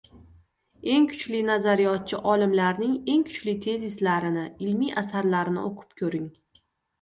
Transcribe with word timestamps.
Eng 0.93 1.03
kuchli 1.09 1.41
nazariyotchi 1.49 2.19
olimlarning 2.35 2.95
eng 3.17 3.27
kuchli 3.27 3.55
tezislarini, 3.67 4.47
ilmiy 4.69 4.97
asarlarini 5.03 5.63
oʻqib 5.69 5.95
koʻring. 6.03 6.27